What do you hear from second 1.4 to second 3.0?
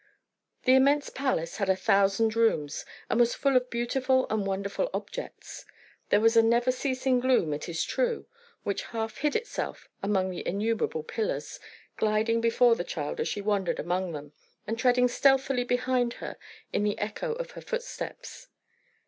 had a thousand rooms,